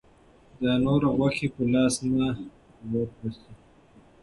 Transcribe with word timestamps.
د 0.61 0.63
نورو 0.85 1.07
غوښې 1.17 1.47
په 1.55 1.61
لاس 1.73 1.95
نه 2.15 2.27
وررسي. 2.91 3.53